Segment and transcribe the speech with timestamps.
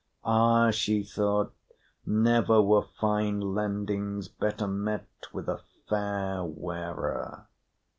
[0.25, 1.53] "Ah!" she thought,
[2.07, 7.45] "never were fine lendings better met with a fair wearer."